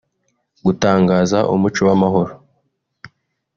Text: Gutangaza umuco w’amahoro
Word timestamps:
Gutangaza 0.65 1.39
umuco 1.53 1.81
w’amahoro 1.87 2.33